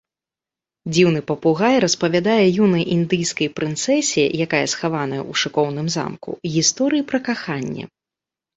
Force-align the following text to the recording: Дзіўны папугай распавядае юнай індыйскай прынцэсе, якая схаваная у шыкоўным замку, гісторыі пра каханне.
Дзіўны 0.93 1.19
папугай 1.31 1.75
распавядае 1.85 2.45
юнай 2.67 2.83
індыйскай 2.95 3.49
прынцэсе, 3.61 4.23
якая 4.47 4.65
схаваная 4.75 5.23
у 5.29 5.33
шыкоўным 5.45 5.87
замку, 5.99 6.31
гісторыі 6.57 7.03
пра 7.13 7.19
каханне. 7.33 7.85